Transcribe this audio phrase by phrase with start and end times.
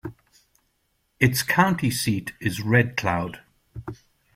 [1.19, 3.41] Its county seat is Red Cloud.